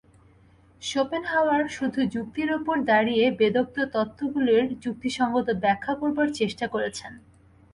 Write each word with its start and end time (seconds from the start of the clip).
Schopenhauer 0.81 1.63
শুধু 1.69 1.99
যুক্তির 2.13 2.49
উপর 2.57 2.75
দাঁড়িয়ে 2.91 3.25
বেদোক্ত 3.39 3.77
তত্ত্বগুলির 3.93 4.65
যুক্তিসঙ্গত 4.83 5.47
ব্যাখ্যা 5.63 5.93
করবার 6.01 6.27
চেষ্টা 6.39 6.65
করেছেন। 6.67 7.11